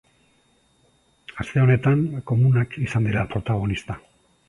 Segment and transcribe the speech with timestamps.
[1.45, 2.03] Aste honetan,
[2.33, 4.05] komunak izan dira protagonista.